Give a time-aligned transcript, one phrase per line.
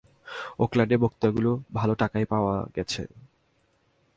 [0.59, 3.01] ওকল্যাণ্ডে বক্তৃতাগুলি ভাল টাকাই পাওয়া গেছে।